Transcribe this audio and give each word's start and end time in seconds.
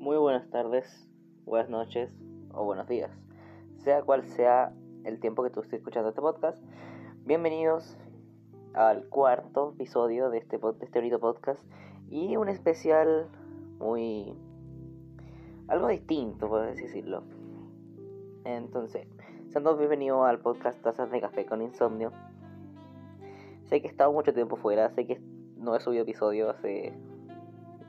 Muy 0.00 0.16
buenas 0.16 0.48
tardes, 0.48 1.06
buenas 1.44 1.68
noches 1.68 2.10
o 2.54 2.64
buenos 2.64 2.88
días. 2.88 3.10
Sea 3.84 4.00
cual 4.00 4.24
sea 4.24 4.72
el 5.04 5.20
tiempo 5.20 5.42
que 5.42 5.50
tú 5.50 5.60
estés 5.60 5.80
escuchando 5.80 6.08
este 6.08 6.22
podcast, 6.22 6.64
bienvenidos 7.26 7.98
al 8.72 9.06
cuarto 9.10 9.74
episodio 9.74 10.30
de 10.30 10.38
este, 10.38 10.56
de 10.56 10.84
este 10.86 11.00
bonito 11.00 11.20
podcast 11.20 11.62
y 12.08 12.34
un 12.38 12.48
especial 12.48 13.28
muy... 13.78 14.34
algo 15.68 15.88
distinto, 15.88 16.48
por 16.48 16.62
así 16.62 16.80
decirlo. 16.80 17.22
Entonces, 18.44 19.06
sean 19.50 19.64
todos 19.64 19.78
bienvenidos 19.78 20.26
al 20.26 20.38
podcast 20.38 20.80
Tazas 20.80 21.10
de 21.10 21.20
Café 21.20 21.44
con 21.44 21.60
Insomnio. 21.60 22.10
Sé 23.66 23.82
que 23.82 23.88
he 23.88 23.90
estado 23.90 24.10
mucho 24.14 24.32
tiempo 24.32 24.56
fuera, 24.56 24.88
sé 24.94 25.06
que 25.06 25.20
no 25.58 25.76
he 25.76 25.80
subido 25.80 26.04
episodio 26.04 26.48
hace 26.48 26.94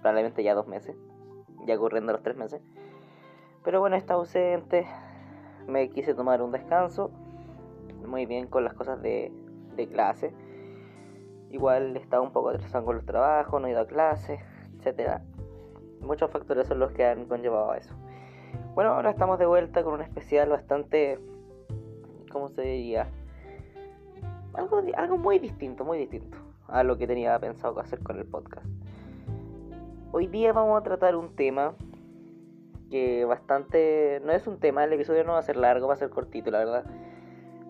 probablemente 0.02 0.44
ya 0.44 0.54
dos 0.54 0.68
meses 0.68 0.98
ya 1.66 1.78
corriendo 1.78 2.12
los 2.12 2.24
tres 2.24 2.38
meses. 2.38 2.62
Pero 3.64 3.80
bueno, 3.80 3.96
está 3.96 4.16
ausente, 4.16 4.88
me 5.68 5.90
quise 5.90 6.14
tomar 6.14 6.42
un 6.42 6.52
descanso, 6.52 7.12
muy 8.06 8.26
bien 8.26 8.48
con 8.48 8.64
las 8.64 8.74
cosas 8.74 9.02
de, 9.02 9.32
de 9.76 9.88
clase. 9.88 10.34
Igual 11.50 11.98
estaba 11.98 12.24
un 12.24 12.32
poco 12.32 12.50
atrasado 12.50 12.86
con 12.86 12.96
los 12.96 13.06
trabajos, 13.06 13.62
no 13.62 13.68
he 13.68 13.72
ido 13.72 13.82
a 13.82 13.88
clase, 13.88 14.40
etcétera. 14.78 15.22
Muchos 16.00 16.32
factores 16.32 16.68
son 16.68 16.80
los 16.80 16.92
que 16.92 17.06
han 17.06 17.26
conllevado 17.26 17.72
a 17.72 17.78
eso. 17.78 17.94
Bueno, 18.74 18.92
ahora 18.92 19.12
estamos 19.12 19.38
de 19.38 19.46
vuelta 19.46 19.84
con 19.84 19.94
un 19.94 20.02
especial 20.02 20.50
bastante, 20.50 21.20
¿cómo 22.32 22.50
se 22.50 22.62
diría? 22.62 23.08
Algo, 24.54 24.82
algo 24.96 25.18
muy 25.18 25.40
distinto, 25.40 25.86
muy 25.86 25.98
distinto 25.98 26.38
a 26.68 26.84
lo 26.84 26.98
que 26.98 27.06
tenía 27.06 27.38
pensado 27.40 27.80
hacer 27.80 28.02
con 28.02 28.18
el 28.18 28.26
podcast. 28.26 28.66
Hoy 30.14 30.28
día 30.28 30.52
vamos 30.52 30.78
a 30.78 30.84
tratar 30.84 31.16
un 31.16 31.38
tema 31.38 31.74
que 32.90 33.24
bastante... 33.24 34.22
No 34.26 34.34
es 34.34 34.46
un 34.46 34.60
tema, 34.60 34.84
el 34.84 34.92
episodio 34.92 35.24
no 35.24 35.34
va 35.34 35.40
a 35.40 35.44
ser 35.44 35.56
largo, 35.56 35.88
va 35.88 35.94
a 35.94 35.98
ser 35.98 36.10
cortito, 36.10 36.52
la 36.52 36.60
verdad. 36.60 36.86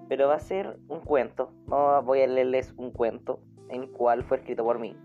Pero 0.10 0.28
va 0.28 0.36
a 0.36 0.40
ser 0.40 0.80
un 0.88 1.02
cuento. 1.02 1.52
voy 1.68 2.22
a 2.24 2.28
leerles 2.28 2.74
un 2.78 2.90
cuento, 2.90 3.40
en 3.70 3.86
cual 3.86 4.24
fue 4.24 4.38
escrito 4.38 4.64
por 4.64 4.80
mí. 4.80 4.98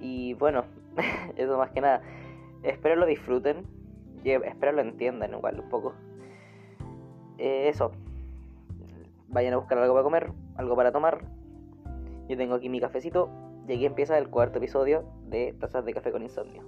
Y 0.00 0.34
bueno, 0.34 0.64
eso 1.36 1.56
más 1.56 1.70
que 1.70 1.82
nada. 1.82 2.02
Espero 2.64 2.96
lo 2.96 3.06
disfruten. 3.06 3.64
Espero 4.24 4.72
lo 4.72 4.80
entiendan 4.80 5.34
igual 5.34 5.60
un 5.60 5.68
poco. 5.68 5.94
Eh, 7.38 7.68
eso. 7.68 7.92
Vayan 9.28 9.54
a 9.54 9.58
buscar 9.58 9.78
algo 9.78 9.94
para 9.94 10.02
comer, 10.02 10.32
algo 10.56 10.74
para 10.74 10.90
tomar. 10.90 11.20
Yo 12.28 12.36
tengo 12.36 12.56
aquí 12.56 12.68
mi 12.68 12.80
cafecito 12.80 13.30
y 13.68 13.72
aquí 13.72 13.86
empieza 13.86 14.18
el 14.18 14.28
cuarto 14.28 14.58
episodio 14.58 15.04
de 15.24 15.54
Tazas 15.58 15.84
de 15.84 15.94
Café 15.94 16.12
con 16.12 16.22
Insomnio. 16.22 16.62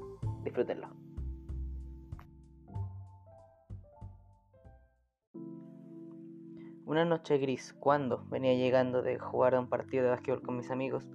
Disfrútenlo. 0.44 0.88
Una 6.84 7.04
noche 7.04 7.38
gris, 7.38 7.74
cuando 7.80 8.24
venía 8.28 8.54
llegando 8.54 9.02
de 9.02 9.18
jugar 9.18 9.54
a 9.54 9.60
un 9.60 9.68
partido 9.68 10.04
de 10.04 10.10
básquetbol 10.10 10.42
con 10.42 10.56
mis 10.56 10.70
amigos, 10.70 11.08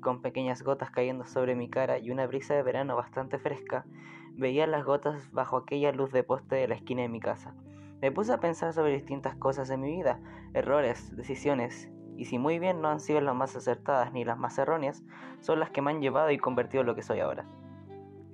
con 0.00 0.20
pequeñas 0.20 0.62
gotas 0.62 0.90
cayendo 0.90 1.24
sobre 1.24 1.54
mi 1.54 1.70
cara 1.70 1.98
y 1.98 2.10
una 2.10 2.26
brisa 2.26 2.54
de 2.54 2.62
verano 2.62 2.96
bastante 2.96 3.38
fresca, 3.38 3.86
veía 4.34 4.66
las 4.66 4.84
gotas 4.84 5.32
bajo 5.32 5.56
aquella 5.56 5.92
luz 5.92 6.12
de 6.12 6.22
poste 6.22 6.56
de 6.56 6.68
la 6.68 6.74
esquina 6.74 7.02
de 7.02 7.08
mi 7.08 7.20
casa. 7.20 7.54
Me 8.00 8.12
puse 8.12 8.32
a 8.32 8.40
pensar 8.40 8.72
sobre 8.72 8.92
distintas 8.92 9.34
cosas 9.36 9.70
en 9.70 9.80
mi 9.80 9.90
vida, 9.92 10.20
errores, 10.54 11.16
decisiones 11.16 11.90
y 12.16 12.26
si 12.26 12.38
muy 12.38 12.58
bien 12.58 12.80
no 12.80 12.88
han 12.88 13.00
sido 13.00 13.20
las 13.20 13.34
más 13.34 13.56
acertadas 13.56 14.12
ni 14.12 14.24
las 14.24 14.38
más 14.38 14.58
erróneas, 14.58 15.04
son 15.40 15.60
las 15.60 15.70
que 15.70 15.82
me 15.82 15.90
han 15.90 16.00
llevado 16.00 16.30
y 16.30 16.38
convertido 16.38 16.82
en 16.82 16.86
lo 16.86 16.94
que 16.94 17.02
soy 17.02 17.20
ahora. 17.20 17.44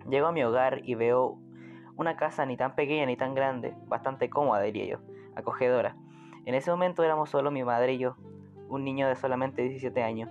Llego 0.08 0.26
a 0.26 0.32
mi 0.32 0.42
hogar 0.42 0.80
y 0.84 0.94
veo 0.94 1.38
una 1.96 2.16
casa 2.16 2.46
ni 2.46 2.56
tan 2.56 2.74
pequeña 2.74 3.06
ni 3.06 3.16
tan 3.16 3.34
grande, 3.34 3.74
bastante 3.86 4.30
cómoda 4.30 4.62
diría 4.62 4.86
yo, 4.86 4.98
acogedora. 5.34 5.96
En 6.46 6.54
ese 6.54 6.70
momento 6.70 7.02
éramos 7.02 7.30
solo 7.30 7.50
mi 7.50 7.64
madre 7.64 7.94
y 7.94 7.98
yo, 7.98 8.16
un 8.68 8.84
niño 8.84 9.08
de 9.08 9.16
solamente 9.16 9.62
17 9.62 10.02
años. 10.02 10.30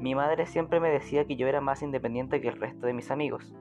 Mi 0.00 0.14
madre 0.14 0.46
siempre 0.46 0.80
me 0.80 0.90
decía 0.90 1.26
que 1.26 1.36
yo 1.36 1.46
era 1.46 1.60
más 1.60 1.82
independiente 1.82 2.40
que 2.40 2.48
el 2.48 2.60
resto 2.60 2.86
de 2.86 2.92
mis 2.92 3.10
amigos, 3.10 3.54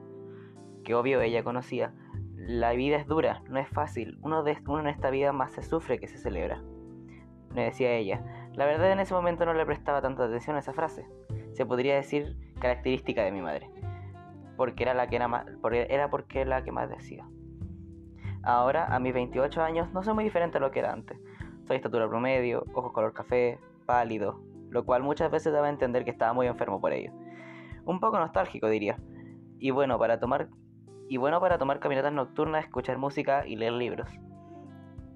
que 0.83 0.95
obvio 0.95 1.21
ella 1.21 1.43
conocía. 1.43 1.93
La 2.35 2.73
vida 2.73 2.97
es 2.97 3.07
dura, 3.07 3.41
no 3.49 3.59
es 3.59 3.67
fácil, 3.69 4.17
uno, 4.21 4.43
de, 4.43 4.57
uno 4.67 4.81
en 4.81 4.87
esta 4.87 5.09
vida 5.09 5.31
más 5.31 5.51
se 5.51 5.63
sufre 5.63 5.99
que 5.99 6.07
se 6.07 6.17
celebra, 6.17 6.61
me 7.55 7.63
decía 7.63 7.91
ella. 7.93 8.21
La 8.55 8.65
verdad 8.65 8.91
en 8.91 8.99
ese 8.99 9.13
momento 9.13 9.45
no 9.45 9.53
le 9.53 9.65
prestaba 9.65 10.01
tanta 10.01 10.25
atención 10.25 10.55
a 10.55 10.59
esa 10.59 10.73
frase. 10.73 11.05
Se 11.53 11.65
podría 11.65 11.95
decir 11.95 12.37
característica 12.59 13.23
de 13.23 13.31
mi 13.31 13.41
madre. 13.41 13.69
Porque 14.55 14.83
era 14.83 14.93
la 14.93 15.07
que 15.07 15.17
era 15.17 15.27
más, 15.27 15.45
era 15.89 16.09
porque 16.09 16.45
la 16.45 16.63
que 16.63 16.71
más 16.71 16.89
decía. 16.89 17.27
Ahora, 18.43 18.85
a 18.85 18.99
mis 18.99 19.13
28 19.13 19.61
años, 19.61 19.91
no 19.91 20.03
soy 20.03 20.13
muy 20.13 20.23
diferente 20.23 20.57
a 20.57 20.61
lo 20.61 20.71
que 20.71 20.79
era 20.79 20.93
antes. 20.93 21.19
Soy 21.67 21.77
estatura 21.77 22.07
promedio, 22.07 22.63
ojos 22.73 22.93
color 22.93 23.11
café, 23.11 23.59
pálido, 23.85 24.39
lo 24.69 24.85
cual 24.85 25.03
muchas 25.03 25.31
veces 25.31 25.51
daba 25.51 25.67
a 25.67 25.71
entender 25.71 26.05
que 26.05 26.11
estaba 26.11 26.31
muy 26.31 26.47
enfermo 26.47 26.79
por 26.79 26.93
ello. 26.93 27.11
Un 27.85 27.99
poco 27.99 28.19
nostálgico 28.19 28.69
diría. 28.69 28.97
Y 29.59 29.71
bueno, 29.71 29.99
para 29.99 30.19
tomar 30.19 30.49
y 31.07 31.17
bueno 31.17 31.39
para 31.39 31.57
tomar 31.57 31.79
caminatas 31.79 32.13
nocturnas, 32.13 32.63
escuchar 32.63 32.97
música 32.97 33.45
y 33.45 33.55
leer 33.57 33.73
libros. 33.73 34.09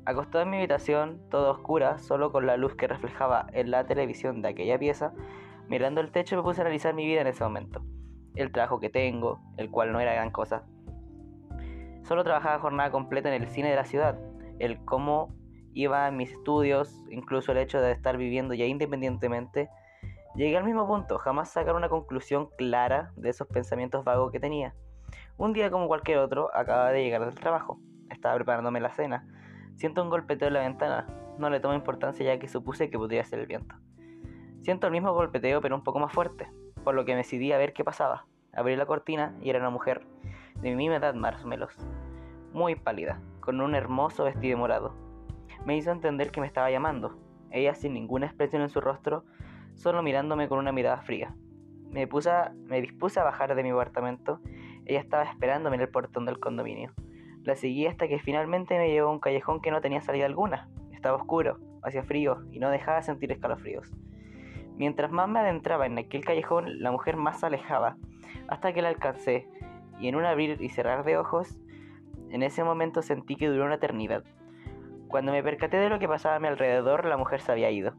Acostado 0.10 0.44
en 0.44 0.50
mi 0.50 0.58
habitación, 0.58 1.22
toda 1.30 1.52
oscura, 1.52 2.00
solo 2.00 2.32
con 2.32 2.48
la 2.48 2.58
luz 2.58 2.74
que 2.74 2.88
reflejaba 2.88 3.46
en 3.54 3.70
la 3.70 3.86
televisión 3.86 4.42
de 4.42 4.50
aquella 4.50 4.80
pieza, 4.80 5.14
mirando 5.68 6.02
el 6.02 6.12
techo 6.12 6.36
me 6.36 6.42
puse 6.42 6.62
a 6.62 6.64
analizar 6.64 6.96
mi 6.96 7.06
vida 7.06 7.22
en 7.22 7.28
ese 7.28 7.44
momento. 7.44 7.84
El 8.34 8.52
trabajo 8.52 8.80
que 8.80 8.90
tengo, 8.90 9.40
el 9.58 9.70
cual 9.70 9.92
no 9.92 10.00
era 10.00 10.16
gran 10.16 10.32
cosa. 10.32 10.64
Solo 12.02 12.24
trabajaba 12.24 12.58
jornada 12.58 12.90
completa 12.90 13.30
en 13.32 13.40
el 13.40 13.50
cine 13.50 13.70
de 13.70 13.76
la 13.76 13.86
ciudad. 13.86 14.18
El 14.58 14.84
cómo 14.84 15.32
iba 15.74 16.08
en 16.08 16.18
mis 16.18 16.32
estudios, 16.32 16.92
incluso 17.12 17.52
el 17.52 17.60
hecho 17.60 17.80
de 17.80 17.92
estar 17.92 18.18
viviendo 18.18 18.56
ya 18.56 18.66
independientemente, 18.66 19.70
llegué 20.34 20.58
al 20.58 20.64
mismo 20.64 20.88
punto, 20.88 21.20
jamás 21.20 21.52
sacar 21.52 21.76
una 21.76 21.88
conclusión 21.88 22.50
clara 22.58 23.12
de 23.16 23.30
esos 23.30 23.48
pensamientos 23.48 24.04
vagos 24.04 24.32
que 24.32 24.40
tenía. 24.40 24.74
Un 25.38 25.54
día 25.54 25.70
como 25.70 25.88
cualquier 25.88 26.18
otro, 26.18 26.50
acababa 26.56 26.90
de 26.90 27.04
llegar 27.04 27.24
del 27.26 27.36
trabajo. 27.36 27.80
Estaba 28.10 28.34
preparándome 28.34 28.80
la 28.80 28.90
cena 28.90 29.28
Siento 29.80 30.04
un 30.04 30.10
golpeteo 30.10 30.50
en 30.50 30.56
la 30.56 30.60
ventana. 30.60 31.08
No 31.38 31.50
le 31.50 31.62
tomo 31.62 31.74
importancia 31.74 32.26
ya 32.26 32.38
que 32.38 32.50
supuse 32.50 32.90
que 32.90 32.98
podría 32.98 33.24
ser 33.24 33.40
el 33.40 33.48
viento. 33.48 33.76
Siento 34.60 34.88
el 34.88 34.92
mismo 34.92 35.14
golpeteo 35.14 35.62
pero 35.62 35.74
un 35.74 35.86
poco 35.86 36.00
más 36.00 36.12
fuerte, 36.12 36.52
por 36.84 36.96
lo 36.96 37.06
que 37.06 37.16
decidí 37.16 37.54
a 37.54 37.58
ver 37.58 37.72
qué 37.72 37.86
pasaba. 37.86 38.26
Abrí 38.52 38.76
la 38.76 38.86
cortina 38.86 39.38
y 39.42 39.50
era 39.50 39.60
una 39.60 39.70
mujer, 39.70 40.06
de 40.56 40.72
mi 40.72 40.76
misma 40.76 40.98
edad 40.98 41.14
más 41.14 41.46
o 41.46 41.48
muy 42.52 42.76
pálida, 42.76 43.22
con 43.40 43.62
un 43.62 43.74
hermoso 43.74 44.26
vestido 44.26 44.58
morado. 44.58 44.96
Me 45.64 45.78
hizo 45.78 45.92
entender 45.92 46.30
que 46.32 46.42
me 46.42 46.48
estaba 46.48 46.70
llamando, 46.70 47.18
ella 47.50 47.74
sin 47.74 47.94
ninguna 47.94 48.26
expresión 48.26 48.62
en 48.62 48.70
su 48.70 48.82
rostro, 48.82 49.24
solo 49.76 50.04
mirándome 50.04 50.50
con 50.50 50.60
una 50.60 50.74
mirada 50.74 50.98
fría. 51.04 51.34
Me, 51.90 52.06
puse 52.06 52.30
me 52.66 52.82
dispuse 52.82 53.22
a 53.22 53.24
bajar 53.24 53.56
de 53.56 53.64
mi 53.64 53.70
apartamento, 53.70 54.42
ella 54.86 55.00
estaba 55.00 55.24
esperándome 55.24 55.78
en 55.78 55.84
el 55.84 55.90
portón 55.90 56.26
del 56.26 56.38
condominio. 56.38 56.92
La 57.44 57.56
seguí 57.56 57.88
hasta 57.88 58.08
que 58.08 58.20
finalmente 58.20 58.78
me 58.78 58.90
llevó 58.90 59.10
a 59.10 59.14
un 59.14 59.20
callejón 59.20 59.62
que 59.62 59.72
no 59.72 59.82
tenía 59.82 60.02
salida 60.02 60.26
alguna. 60.26 60.70
Estaba 60.92 61.18
oscuro, 61.18 61.58
hacía 61.82 62.04
frío 62.04 62.44
y 62.52 62.60
no 62.60 62.70
dejaba 62.70 62.98
de 62.98 63.04
sentir 63.04 63.32
escalofríos. 63.32 63.92
Mientras 64.78 65.12
más 65.12 65.28
me 65.28 65.40
adentraba 65.40 65.86
en 65.86 65.98
aquel 65.98 66.24
callejón, 66.24 66.82
la 66.82 66.92
mujer 66.92 67.18
más 67.18 67.40
se 67.40 67.48
alejaba, 67.48 67.98
hasta 68.48 68.74
que 68.74 68.82
la 68.82 68.90
alcancé, 68.90 69.48
y 70.00 70.08
en 70.08 70.16
un 70.16 70.26
abrir 70.26 70.62
y 70.62 70.70
cerrar 70.70 71.04
de 71.04 71.18
ojos, 71.18 71.60
en 72.30 72.44
ese 72.44 72.64
momento 72.64 73.02
sentí 73.02 73.36
que 73.36 73.48
duró 73.50 73.66
una 73.66 73.76
eternidad. 73.76 74.24
Cuando 75.08 75.32
me 75.32 75.44
percaté 75.44 75.78
de 75.78 75.90
lo 75.90 76.00
que 76.00 76.08
pasaba 76.08 76.36
a 76.36 76.40
mi 76.40 76.48
alrededor, 76.48 77.06
la 77.06 77.18
mujer 77.18 77.42
se 77.42 77.52
había 77.52 77.72
ido. 77.72 77.94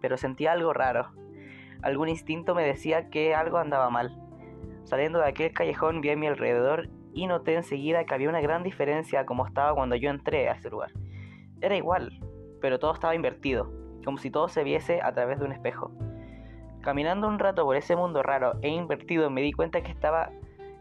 Pero 0.00 0.16
sentía 0.16 0.52
algo 0.52 0.72
raro. 0.72 1.08
Algún 1.82 2.08
instinto 2.08 2.54
me 2.54 2.64
decía 2.64 3.10
que 3.10 3.34
algo 3.34 3.58
andaba 3.58 3.90
mal. 3.90 4.16
Saliendo 4.84 5.18
de 5.18 5.28
aquel 5.28 5.52
callejón 5.52 6.00
vi 6.00 6.10
a 6.10 6.16
mi 6.16 6.26
alrededor 6.26 6.88
y 7.12 7.26
noté 7.26 7.54
enseguida 7.54 8.04
que 8.04 8.14
había 8.14 8.28
una 8.28 8.40
gran 8.40 8.62
diferencia 8.62 9.20
a 9.20 9.26
cómo 9.26 9.46
estaba 9.46 9.74
cuando 9.74 9.96
yo 9.96 10.10
entré 10.10 10.48
a 10.48 10.52
ese 10.52 10.70
lugar. 10.70 10.92
Era 11.60 11.76
igual, 11.76 12.20
pero 12.60 12.78
todo 12.78 12.92
estaba 12.92 13.14
invertido, 13.14 13.70
como 14.04 14.18
si 14.18 14.30
todo 14.30 14.48
se 14.48 14.64
viese 14.64 15.00
a 15.02 15.12
través 15.12 15.38
de 15.38 15.44
un 15.44 15.52
espejo. 15.52 15.92
Caminando 16.80 17.28
un 17.28 17.38
rato 17.38 17.64
por 17.64 17.76
ese 17.76 17.94
mundo 17.94 18.22
raro 18.22 18.54
e 18.62 18.68
invertido 18.68 19.30
me 19.30 19.42
di 19.42 19.52
cuenta 19.52 19.82
que 19.82 19.92
estaba 19.92 20.30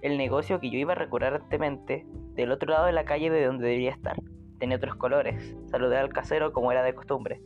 el 0.01 0.17
negocio 0.17 0.59
que 0.59 0.71
yo 0.71 0.79
iba 0.79 0.95
recurrentemente 0.95 2.05
del 2.33 2.51
otro 2.51 2.71
lado 2.71 2.87
de 2.87 2.91
la 2.91 3.05
calle 3.05 3.29
de 3.29 3.45
donde 3.45 3.67
debía 3.67 3.91
estar. 3.91 4.17
Tenía 4.57 4.77
otros 4.77 4.95
colores. 4.95 5.55
Saludé 5.67 5.97
al 5.97 6.09
casero 6.09 6.53
como 6.53 6.71
era 6.71 6.81
de 6.81 6.95
costumbre. 6.95 7.41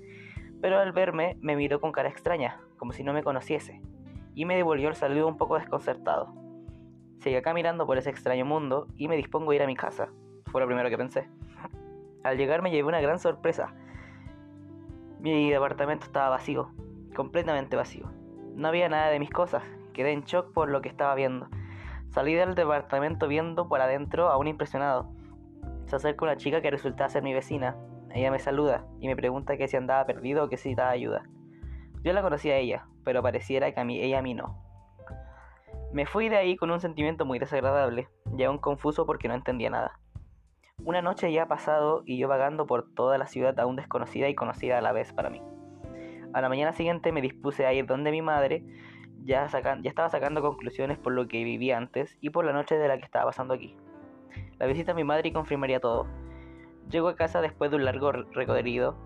Pero 0.61 0.79
al 0.79 0.93
verme 0.93 1.37
me 1.41 1.55
miró 1.55 1.81
con 1.81 1.91
cara 1.91 2.09
extraña, 2.09 2.61
como 2.77 2.93
si 2.93 3.03
no 3.03 3.13
me 3.13 3.23
conociese, 3.23 3.81
y 4.33 4.45
me 4.45 4.55
devolvió 4.55 4.87
el 4.87 4.95
saludo 4.95 5.27
un 5.27 5.37
poco 5.37 5.55
desconcertado. 5.57 6.33
Seguí 7.19 7.35
acá 7.35 7.53
mirando 7.53 7.85
por 7.85 7.97
ese 7.97 8.09
extraño 8.09 8.45
mundo 8.45 8.87
y 8.95 9.07
me 9.07 9.17
dispongo 9.17 9.51
a 9.51 9.55
ir 9.55 9.63
a 9.63 9.67
mi 9.67 9.75
casa. 9.75 10.09
Fue 10.45 10.61
lo 10.61 10.67
primero 10.67 10.89
que 10.89 10.97
pensé. 10.97 11.29
Al 12.23 12.37
llegar 12.37 12.61
me 12.61 12.71
llevé 12.71 12.87
una 12.87 13.01
gran 13.01 13.19
sorpresa. 13.19 13.73
Mi 15.19 15.49
departamento 15.49 16.05
estaba 16.05 16.29
vacío, 16.29 16.69
completamente 17.15 17.75
vacío. 17.75 18.11
No 18.55 18.67
había 18.67 18.89
nada 18.89 19.09
de 19.09 19.19
mis 19.19 19.29
cosas. 19.29 19.63
Quedé 19.93 20.11
en 20.11 20.23
shock 20.23 20.53
por 20.53 20.69
lo 20.69 20.81
que 20.81 20.89
estaba 20.89 21.15
viendo. 21.15 21.47
Salí 22.09 22.33
del 22.33 22.55
departamento 22.55 23.27
viendo 23.27 23.67
por 23.67 23.81
adentro, 23.81 24.29
aún 24.29 24.47
impresionado. 24.47 25.09
Se 25.87 25.95
acerca 25.95 26.25
una 26.25 26.37
chica 26.37 26.61
que 26.61 26.71
resulta 26.71 27.09
ser 27.09 27.23
mi 27.23 27.33
vecina. 27.33 27.75
Ella 28.13 28.31
me 28.31 28.39
saluda 28.39 28.85
y 28.99 29.07
me 29.07 29.15
pregunta 29.15 29.57
que 29.57 29.67
si 29.67 29.75
andaba 29.75 30.05
perdido 30.05 30.43
o 30.45 30.49
que 30.49 30.57
si 30.57 30.69
necesitaba 30.69 30.91
ayuda. 30.91 31.23
Yo 32.03 32.13
la 32.13 32.21
conocía 32.21 32.53
a 32.53 32.57
ella, 32.57 32.87
pero 33.03 33.21
pareciera 33.21 33.73
que 33.73 33.79
a 33.79 33.83
mí, 33.83 33.99
ella 33.99 34.19
a 34.19 34.21
mí 34.21 34.33
no. 34.33 34.64
Me 35.95 36.05
fui 36.05 36.27
de 36.27 36.35
ahí 36.35 36.57
con 36.57 36.71
un 36.71 36.81
sentimiento 36.81 37.23
muy 37.23 37.39
desagradable 37.39 38.09
y 38.37 38.43
aún 38.43 38.57
confuso 38.57 39.05
porque 39.05 39.29
no 39.29 39.33
entendía 39.33 39.69
nada. 39.69 39.97
Una 40.83 41.01
noche 41.01 41.31
ya 41.31 41.43
ha 41.43 41.47
pasado 41.47 42.03
y 42.05 42.17
yo 42.17 42.27
vagando 42.27 42.67
por 42.67 42.93
toda 42.93 43.17
la 43.17 43.27
ciudad 43.27 43.57
aún 43.61 43.77
desconocida 43.77 44.27
y 44.27 44.35
conocida 44.35 44.77
a 44.77 44.81
la 44.81 44.91
vez 44.91 45.13
para 45.13 45.29
mí. 45.29 45.41
A 46.33 46.41
la 46.41 46.49
mañana 46.49 46.73
siguiente 46.73 47.13
me 47.13 47.21
dispuse 47.21 47.65
a 47.65 47.71
ir 47.71 47.85
donde 47.85 48.11
mi 48.11 48.21
madre 48.21 48.65
ya, 49.23 49.45
estaba 49.85 50.09
sacando 50.09 50.41
conclusiones 50.41 50.97
por 50.97 51.13
lo 51.13 51.29
que 51.29 51.45
vivía 51.45 51.77
antes 51.77 52.17
y 52.19 52.29
por 52.29 52.43
la 52.43 52.51
noche 52.51 52.77
de 52.77 52.89
la 52.89 52.97
que 52.97 53.05
estaba 53.05 53.27
pasando 53.27 53.53
aquí. 53.53 53.77
La 54.59 54.65
visita 54.65 54.91
a 54.91 54.95
mi 54.95 55.05
madre 55.05 55.31
confirmaría 55.31 55.79
todo. 55.79 56.07
Llego 56.89 57.07
a 57.07 57.15
casa 57.15 57.39
después 57.39 57.71
de 57.71 57.77
un 57.77 57.85
largo 57.85 58.11
recorrido 58.11 58.97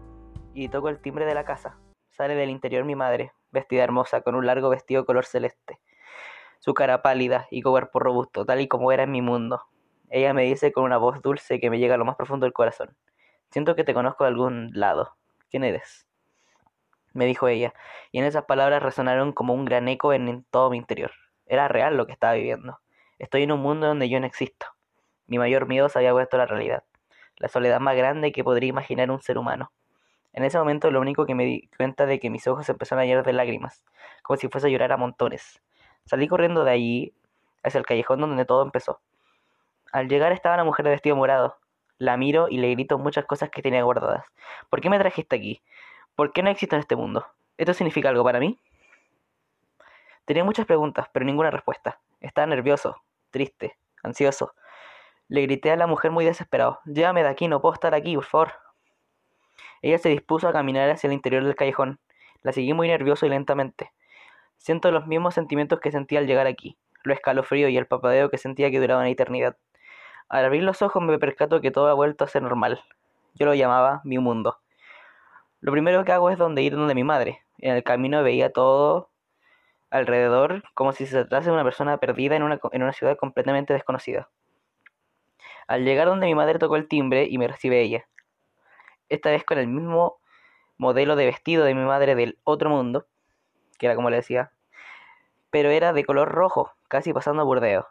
y 0.56 0.70
toco 0.70 0.90
el 0.90 1.00
timbre 1.00 1.28
de 1.28 1.36
la 1.36 1.46
casa. 1.46 1.78
Sale 2.10 2.34
del 2.34 2.50
interior 2.50 2.84
mi 2.84 2.96
madre, 2.96 3.32
vestida 3.52 3.84
hermosa, 3.84 4.22
con 4.22 4.34
un 4.34 4.48
largo 4.48 4.70
vestido 4.70 5.06
color 5.06 5.26
celeste. 5.26 5.78
Su 6.60 6.74
cara 6.74 7.02
pálida 7.02 7.48
y 7.52 7.62
cuerpo 7.62 8.00
robusto, 8.00 8.46
tal 8.46 8.62
y 8.62 8.68
como 8.68 8.92
era 8.92 9.04
en 9.04 9.12
mi 9.12 9.22
mundo. 9.22 9.64
Ella 10.10 10.34
me 10.34 10.44
dice 10.44 10.72
con 10.72 10.84
una 10.84 10.98
voz 10.98 11.22
dulce 11.22 11.60
que 11.60 11.70
me 11.70 11.80
llega 11.80 11.96
a 11.96 11.98
lo 11.98 12.06
más 12.06 12.16
profundo 12.16 12.46
del 12.46 12.54
corazón. 12.54 12.96
Siento 13.50 13.76
que 13.76 13.84
te 13.84 13.94
conozco 13.94 14.26
de 14.26 14.30
algún 14.30 14.70
lado. 14.74 15.16
¿Quién 15.50 15.64
eres? 15.64 16.06
Me 17.14 17.26
dijo 17.26 17.48
ella, 17.48 17.74
y 18.12 18.20
en 18.20 18.26
esas 18.26 18.44
palabras 18.44 18.84
resonaron 18.84 19.32
como 19.32 19.54
un 19.54 19.66
gran 19.66 19.88
eco 19.88 20.14
en 20.14 20.46
todo 20.52 20.70
mi 20.70 20.78
interior. 20.78 21.12
Era 21.46 21.68
real 21.68 21.98
lo 21.98 22.06
que 22.06 22.12
estaba 22.12 22.34
viviendo. 22.34 22.80
Estoy 23.18 23.44
en 23.44 23.52
un 23.52 23.62
mundo 23.62 23.88
donde 23.88 24.10
yo 24.10 24.20
no 24.20 24.28
existo. 24.28 24.68
Mi 25.28 25.38
mayor 25.38 25.68
miedo 25.68 25.90
se 25.90 26.00
había 26.00 26.14
vuelto 26.14 26.38
la 26.38 26.46
realidad, 26.46 26.84
la 27.38 27.48
soledad 27.48 27.80
más 27.80 27.96
grande 27.96 28.32
que 28.32 28.44
podría 28.44 28.70
imaginar 28.70 29.10
un 29.12 29.22
ser 29.22 29.38
humano. 29.38 29.72
En 30.34 30.44
ese 30.44 30.60
momento 30.60 30.92
lo 30.92 31.00
único 31.00 31.26
que 31.26 31.36
me 31.36 31.46
di 31.46 31.70
cuenta 31.78 32.06
de 32.06 32.20
que 32.20 32.30
mis 32.30 32.48
ojos 32.48 32.70
empezaron 32.70 33.04
a 33.04 33.06
llenar 33.06 33.26
de 33.26 33.34
lágrimas, 33.34 33.84
como 34.22 34.38
si 34.38 34.48
fuese 34.48 34.68
a 34.68 34.70
llorar 34.70 34.92
a 34.92 34.98
montones. 34.98 35.62
Salí 36.10 36.28
corriendo 36.28 36.64
de 36.64 36.72
allí 36.72 37.14
hacia 37.62 37.78
el 37.78 37.86
callejón 37.86 38.20
donde 38.20 38.44
todo 38.44 38.64
empezó. 38.64 39.00
Al 39.92 40.08
llegar 40.08 40.32
estaba 40.32 40.58
la 40.58 40.64
mujer 40.64 40.84
de 40.84 40.90
vestido 40.90 41.16
morado. 41.16 41.60
La 42.00 42.18
miro 42.18 42.48
y 42.50 42.58
le 42.58 42.72
grito 42.72 42.98
muchas 42.98 43.26
cosas 43.26 43.52
que 43.52 43.62
tenía 43.62 43.84
guardadas. 43.84 44.26
¿Por 44.72 44.82
qué 44.82 44.90
me 44.90 44.98
trajiste 44.98 45.36
aquí? 45.36 45.62
¿Por 46.16 46.34
qué 46.34 46.42
no 46.42 46.50
existo 46.50 46.76
en 46.76 46.80
este 46.80 46.96
mundo? 46.96 47.28
¿Esto 47.60 47.76
significa 47.76 48.10
algo 48.10 48.24
para 48.24 48.40
mí? 48.40 48.58
Tenía 50.26 50.44
muchas 50.44 50.66
preguntas, 50.66 51.08
pero 51.14 51.28
ninguna 51.28 51.52
respuesta. 51.52 52.00
Estaba 52.22 52.48
nervioso, 52.48 53.04
triste, 53.30 53.78
ansioso. 54.02 54.56
Le 55.28 55.44
grité 55.44 55.70
a 55.70 55.76
la 55.76 55.86
mujer 55.86 56.10
muy 56.10 56.26
desesperado. 56.26 56.80
Llévame 56.86 57.22
de 57.22 57.30
aquí, 57.30 57.48
no 57.48 57.62
puedo 57.62 57.76
estar 57.76 57.94
aquí, 57.94 58.16
por 58.16 58.26
favor. 58.26 58.54
Ella 59.84 60.00
se 60.00 60.10
dispuso 60.10 60.48
a 60.48 60.54
caminar 60.54 60.90
hacia 60.90 61.08
el 61.08 61.14
interior 61.14 61.44
del 61.44 61.54
callejón. 61.54 62.00
La 62.42 62.52
seguí 62.52 62.74
muy 62.74 62.88
nervioso 62.88 63.28
y 63.28 63.30
lentamente. 63.30 63.92
Siento 64.60 64.92
los 64.92 65.08
mismos 65.08 65.34
sentimientos 65.34 65.80
que 65.80 65.90
sentí 65.90 66.18
al 66.18 66.28
llegar 66.28 66.46
aquí, 66.46 66.78
lo 67.04 67.14
escalofrío 67.14 67.70
y 67.70 67.78
el 67.78 67.88
papadeo 67.88 68.30
que 68.30 68.38
sentía 68.38 68.70
que 68.70 68.80
duraba 68.80 69.00
una 69.00 69.10
eternidad. 69.10 69.58
Al 70.28 70.46
abrir 70.46 70.64
los 70.64 70.82
ojos 70.82 71.02
me 71.02 71.18
percato 71.18 71.62
que 71.62 71.72
todo 71.72 71.88
ha 71.88 71.94
vuelto 71.94 72.26
a 72.26 72.28
ser 72.28 72.44
normal. 72.44 72.84
Yo 73.36 73.46
lo 73.46 73.56
llamaba 73.56 74.02
mi 74.04 74.18
mundo. 74.18 74.60
Lo 75.62 75.72
primero 75.72 76.04
que 76.04 76.12
hago 76.12 76.30
es 76.30 76.38
donde 76.38 76.62
ir 76.62 76.76
donde 76.76 76.94
mi 76.94 77.06
madre. 77.06 77.42
En 77.58 77.74
el 77.74 77.84
camino 77.84 78.22
veía 78.22 78.52
todo 78.52 79.10
alrededor 79.90 80.64
como 80.74 80.92
si 80.92 81.06
se 81.06 81.24
tratase 81.24 81.48
de 81.48 81.54
una 81.54 81.64
persona 81.64 81.98
perdida 81.98 82.36
en 82.36 82.44
una, 82.44 82.60
en 82.72 82.84
una 82.84 82.94
ciudad 82.94 83.18
completamente 83.18 83.74
desconocida. 83.74 84.30
Al 85.68 85.86
llegar 85.86 86.08
donde 86.08 86.28
mi 86.28 86.36
madre 86.36 86.60
tocó 86.60 86.76
el 86.76 86.88
timbre 86.90 87.28
y 87.30 87.38
me 87.38 87.48
recibe 87.48 87.82
ella. 87.82 88.06
Esta 89.08 89.32
vez 89.32 89.46
con 89.46 89.58
el 89.58 89.68
mismo 89.68 90.20
modelo 90.78 91.16
de 91.16 91.26
vestido 91.26 91.64
de 91.64 91.74
mi 91.74 91.84
madre 91.84 92.16
del 92.16 92.38
otro 92.44 92.70
mundo, 92.70 93.08
que 93.80 93.88
era 93.88 93.96
como 93.96 94.12
le 94.12 94.18
decía, 94.18 94.52
pero 95.50 95.70
era 95.72 95.94
de 95.94 96.06
color 96.06 96.30
rojo, 96.30 96.72
casi 96.88 97.14
pasando 97.14 97.42
a 97.42 97.46
burdeo. 97.46 97.88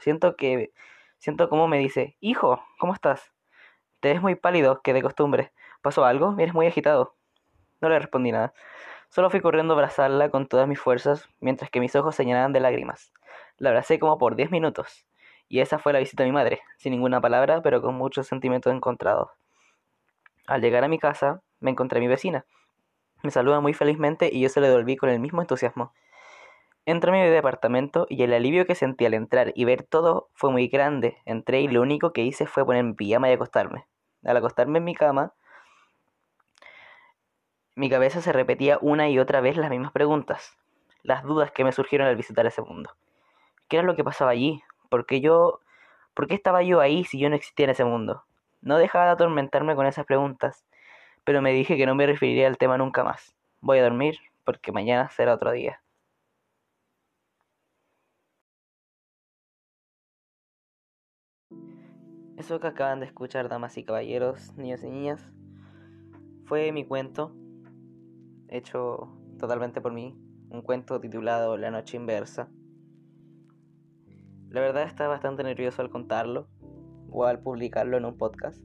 Siento 0.00 0.34
que 0.34 0.72
Siento 1.20 1.50
como 1.50 1.68
me 1.68 1.76
dice, 1.76 2.16
Hijo, 2.20 2.64
¿cómo 2.78 2.94
estás? 2.94 3.30
Te 4.00 4.10
ves 4.10 4.22
muy 4.22 4.36
pálido, 4.36 4.80
que 4.80 4.94
de 4.94 5.02
costumbre. 5.02 5.52
¿Pasó 5.82 6.06
algo? 6.06 6.34
Eres 6.38 6.54
muy 6.54 6.66
agitado. 6.66 7.14
No 7.82 7.90
le 7.90 7.98
respondí 7.98 8.32
nada. 8.32 8.54
Solo 9.10 9.28
fui 9.28 9.42
corriendo 9.42 9.74
a 9.74 9.76
abrazarla 9.76 10.30
con 10.30 10.46
todas 10.46 10.66
mis 10.66 10.80
fuerzas, 10.80 11.28
mientras 11.38 11.70
que 11.70 11.78
mis 11.78 11.94
ojos 11.94 12.14
se 12.14 12.24
llenaban 12.24 12.54
de 12.54 12.60
lágrimas. 12.60 13.12
La 13.58 13.68
abracé 13.68 13.98
como 13.98 14.16
por 14.16 14.34
diez 14.34 14.50
minutos. 14.50 15.04
Y 15.46 15.60
esa 15.60 15.78
fue 15.78 15.92
la 15.92 15.98
visita 15.98 16.22
de 16.22 16.30
mi 16.30 16.34
madre, 16.34 16.62
sin 16.78 16.92
ninguna 16.92 17.20
palabra, 17.20 17.60
pero 17.60 17.82
con 17.82 17.96
muchos 17.96 18.26
sentimientos 18.26 18.72
encontrados. 18.72 19.28
Al 20.46 20.62
llegar 20.62 20.84
a 20.84 20.88
mi 20.88 20.98
casa, 20.98 21.42
me 21.58 21.70
encontré 21.70 21.98
a 21.98 22.00
mi 22.00 22.08
vecina. 22.08 22.46
Me 23.22 23.30
saluda 23.30 23.60
muy 23.60 23.74
felizmente 23.74 24.30
y 24.32 24.40
yo 24.40 24.48
se 24.48 24.60
le 24.60 24.68
devolví 24.68 24.96
con 24.96 25.10
el 25.10 25.20
mismo 25.20 25.42
entusiasmo. 25.42 25.92
Entré 26.86 27.10
a 27.10 27.24
mi 27.24 27.30
departamento 27.30 28.06
y 28.08 28.22
el 28.22 28.32
alivio 28.32 28.66
que 28.66 28.74
sentí 28.74 29.04
al 29.04 29.14
entrar 29.14 29.52
y 29.54 29.64
ver 29.64 29.82
todo 29.82 30.28
fue 30.32 30.50
muy 30.50 30.68
grande. 30.68 31.18
Entré 31.26 31.60
y 31.60 31.68
lo 31.68 31.82
único 31.82 32.12
que 32.12 32.22
hice 32.22 32.46
fue 32.46 32.64
poner 32.64 32.84
mi 32.84 32.94
pijama 32.94 33.28
y 33.28 33.34
acostarme. 33.34 33.86
Al 34.24 34.36
acostarme 34.36 34.78
en 34.78 34.84
mi 34.84 34.94
cama, 34.94 35.34
mi 37.74 37.90
cabeza 37.90 38.22
se 38.22 38.32
repetía 38.32 38.78
una 38.80 39.08
y 39.08 39.18
otra 39.18 39.40
vez 39.40 39.56
las 39.56 39.70
mismas 39.70 39.92
preguntas, 39.92 40.56
las 41.02 41.22
dudas 41.22 41.52
que 41.52 41.64
me 41.64 41.72
surgieron 41.72 42.08
al 42.08 42.16
visitar 42.16 42.46
ese 42.46 42.62
mundo. 42.62 42.90
¿Qué 43.68 43.76
era 43.76 43.86
lo 43.86 43.96
que 43.96 44.04
pasaba 44.04 44.30
allí? 44.30 44.62
¿Por 44.88 45.06
qué 45.06 45.20
yo, 45.20 45.60
por 46.14 46.26
qué 46.26 46.34
estaba 46.34 46.62
yo 46.62 46.80
ahí 46.80 47.04
si 47.04 47.18
yo 47.18 47.30
no 47.30 47.36
existía 47.36 47.64
en 47.64 47.70
ese 47.70 47.84
mundo? 47.84 48.24
No 48.62 48.78
dejaba 48.78 49.04
de 49.06 49.10
atormentarme 49.12 49.76
con 49.76 49.86
esas 49.86 50.06
preguntas, 50.06 50.66
pero 51.24 51.42
me 51.42 51.52
dije 51.52 51.76
que 51.76 51.86
no 51.86 51.94
me 51.94 52.06
referiría 52.06 52.46
al 52.46 52.58
tema 52.58 52.78
nunca 52.78 53.04
más. 53.04 53.34
Voy 53.60 53.78
a 53.78 53.84
dormir 53.84 54.18
porque 54.44 54.72
mañana 54.72 55.10
será 55.10 55.34
otro 55.34 55.52
día. 55.52 55.82
Eso 62.36 62.58
que 62.58 62.68
acaban 62.68 63.00
de 63.00 63.06
escuchar, 63.06 63.50
damas 63.50 63.76
y 63.76 63.84
caballeros, 63.84 64.56
niños 64.56 64.82
y 64.82 64.88
niñas, 64.88 65.30
fue 66.46 66.72
mi 66.72 66.86
cuento, 66.86 67.36
hecho 68.48 69.08
totalmente 69.38 69.80
por 69.80 69.92
mí, 69.92 70.16
un 70.48 70.62
cuento 70.62 71.00
titulado 71.00 71.56
La 71.56 71.70
Noche 71.70 71.98
Inversa. 71.98 72.48
La 74.48 74.60
verdad 74.60 74.84
estaba 74.84 75.10
bastante 75.10 75.44
nervioso 75.44 75.82
al 75.82 75.90
contarlo 75.90 76.48
o 77.10 77.26
al 77.26 77.40
publicarlo 77.40 77.98
en 77.98 78.06
un 78.06 78.16
podcast, 78.16 78.64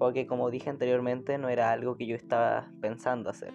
porque 0.00 0.26
como 0.26 0.50
dije 0.50 0.70
anteriormente 0.70 1.36
no 1.36 1.50
era 1.50 1.70
algo 1.70 1.94
que 1.98 2.06
yo 2.06 2.16
estaba 2.16 2.70
pensando 2.80 3.28
hacer. 3.28 3.52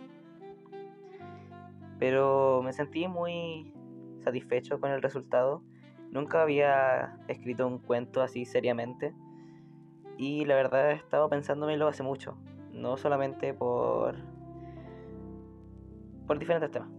Pero 1.97 2.61
me 2.63 2.71
sentí 2.71 3.07
muy 3.07 3.73
satisfecho 4.23 4.79
con 4.79 4.91
el 4.91 5.01
resultado. 5.01 5.63
Nunca 6.11 6.43
había 6.43 7.17
escrito 7.27 7.65
un 7.65 7.79
cuento 7.79 8.21
así 8.21 8.45
seriamente 8.45 9.15
y 10.19 10.45
la 10.45 10.53
verdad 10.53 10.91
he 10.91 10.93
estado 10.93 11.27
pensándomelo 11.29 11.87
hace 11.87 12.03
mucho. 12.03 12.37
No 12.71 12.95
solamente 12.95 13.55
por. 13.55 14.15
por 16.27 16.37
diferentes 16.37 16.69
temas. 16.69 16.89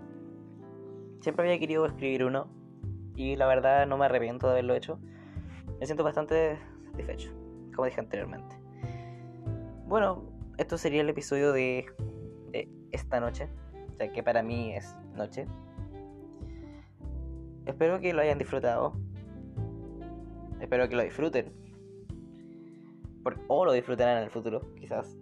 Siempre 1.20 1.46
había 1.46 1.60
querido 1.60 1.86
escribir 1.86 2.24
uno. 2.24 2.48
Y 3.14 3.36
la 3.36 3.46
verdad 3.46 3.86
no 3.86 3.96
me 3.96 4.06
arrepiento 4.06 4.48
de 4.48 4.54
haberlo 4.54 4.74
hecho. 4.74 4.98
Me 5.78 5.86
siento 5.86 6.02
bastante 6.02 6.58
satisfecho. 6.90 7.30
Como 7.72 7.86
dije 7.86 8.00
anteriormente. 8.00 8.55
Bueno, 9.86 10.24
esto 10.58 10.78
sería 10.78 11.00
el 11.00 11.08
episodio 11.08 11.52
de, 11.52 11.86
esta 12.90 13.20
noche. 13.20 13.48
Sea 13.98 14.12
que 14.12 14.22
para 14.22 14.42
mí 14.42 14.74
es 14.74 14.96
noche. 15.14 15.46
Espero 17.66 18.00
que 18.00 18.12
lo 18.12 18.20
hayan 18.20 18.38
disfrutado. 18.38 18.94
Espero 20.60 20.88
que 20.88 20.96
lo 20.96 21.02
disfruten 21.02 21.52
o 23.48 23.64
lo 23.64 23.72
disfrutarán 23.72 24.18
en 24.18 24.24
el 24.24 24.30
futuro, 24.30 24.62
quizás. 24.76 25.16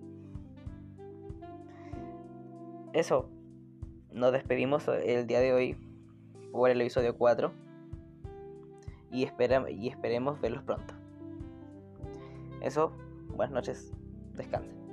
Eso, 2.92 3.28
nos 4.12 4.32
despedimos 4.32 4.86
el 4.88 5.26
día 5.26 5.40
de 5.40 5.52
hoy 5.52 5.76
por 6.52 6.70
el 6.70 6.80
episodio 6.80 7.16
4 7.16 7.52
y, 9.10 9.28
y 9.70 9.88
esperemos 9.88 10.40
verlos 10.40 10.62
pronto. 10.62 10.94
Eso, 12.60 12.92
buenas 13.36 13.52
noches, 13.52 13.92
descansen. 14.36 14.83